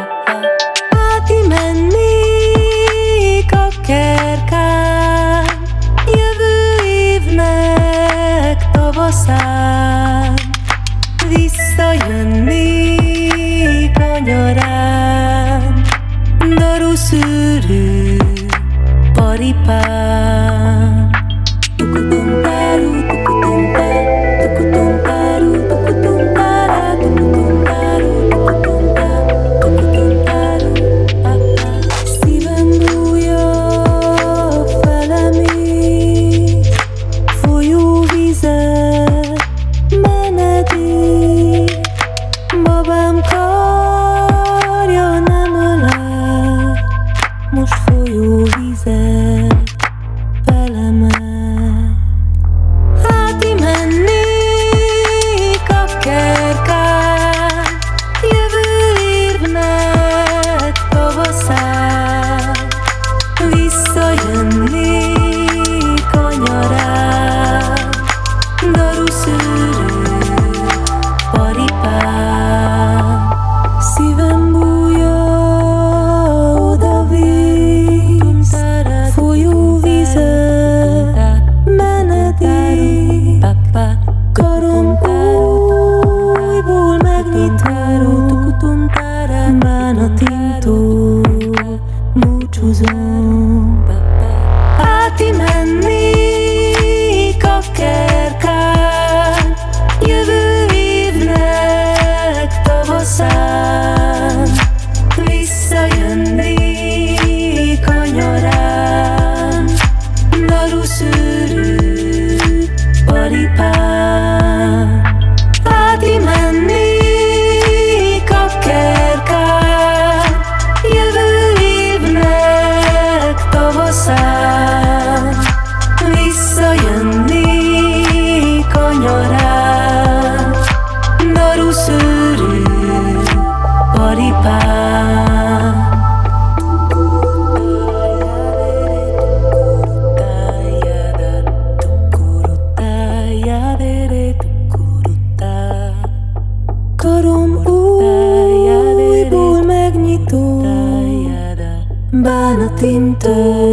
[152.11, 153.71] bánatintől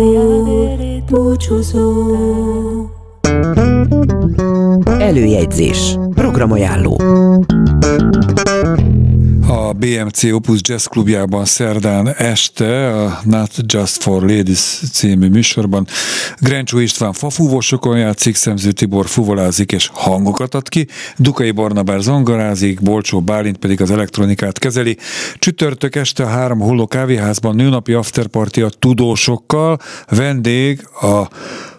[1.11, 2.07] búcsúzó.
[4.99, 5.99] Előjegyzés.
[6.15, 6.97] Programajánló.
[9.51, 15.87] A BMC Opus Jazz klubjában szerdán este a Not Just for Ladies című műsorban
[16.39, 20.87] Grencsó István fafúvósokon játszik, Szemző Tibor fuvolázik és hangokat ad ki,
[21.17, 24.97] Dukai Barnabár zongorázik, Bolcsó Bálint pedig az elektronikát kezeli.
[25.39, 29.79] Csütörtök este a három holló kávéházban nőnapi afterparty a tudósokkal,
[30.09, 31.29] vendég a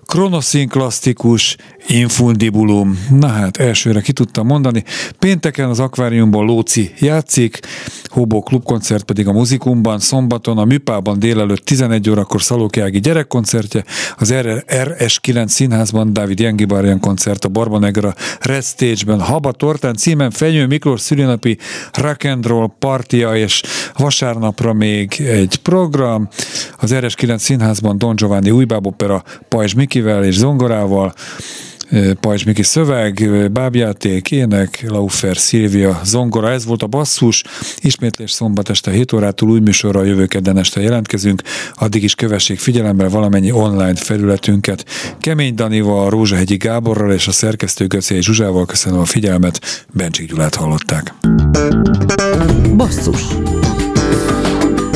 [0.10, 1.56] Kronoszín klasszikus
[1.88, 3.06] infundibulum.
[3.10, 4.84] Na hát, elsőre ki tudtam mondani.
[5.20, 7.60] Pénteken az akváriumban Lóci játszik,
[8.06, 13.84] Hobó klubkoncert pedig a muzikumban, szombaton a Műpában délelőtt 11 órakor Szalókjági gyerekkoncertje,
[14.18, 14.34] az
[14.68, 21.58] RS9 színházban Dávid Jengibárján koncert, a Barbanegra Red Stage-ben, Haba Tortán címen Fenyő Miklós szülinapi
[21.94, 23.62] rock and roll partia, és
[23.98, 26.28] vasárnapra még egy program,
[26.78, 31.14] az RS9 színházban Don Giovanni újbáb opera Pajzs Mikivel és zongorával,
[32.20, 37.44] Pajzs Miki szöveg, bábjáték, ének, Laufer, Szilvia, zongora, ez volt a basszus.
[37.78, 41.42] Ismétlés szombat este 7 órától új műsorra jövő kedden este jelentkezünk,
[41.74, 44.86] addig is kövessék figyelembe valamennyi online felületünket.
[45.20, 51.14] Kemény Danival, Rózsahegyi Gáborral és a szerkesztő Göcé Zsuzsával köszönöm a figyelmet, Bencsik Gyulát hallották.
[52.76, 53.22] Basszus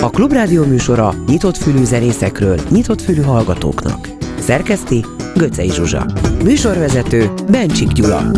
[0.01, 4.22] A Klubrádió műsora nyitott fülű zenészekről, nyitott fülű hallgatóknak.
[4.43, 6.05] Szerkeszti Göcej Zsuzsa.
[6.43, 8.31] Műsorvezető Bencsik Gyula.